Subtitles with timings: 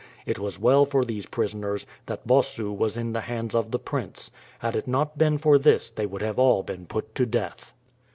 [0.25, 4.31] It was well for these prisoners, that Bossu was in the hands of the prince.
[4.57, 7.75] Had it not been for this they would have all been put to death.